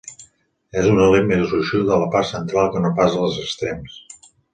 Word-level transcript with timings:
És 0.81 0.87
una 0.93 1.09
lent 1.15 1.27
més 1.31 1.43
gruixuda 1.51 1.93
a 1.97 1.99
la 2.03 2.07
part 2.15 2.29
central 2.29 2.71
que 2.77 2.81
no 2.87 2.91
pas 3.01 3.19
als 3.25 3.37
extrems. 3.45 4.01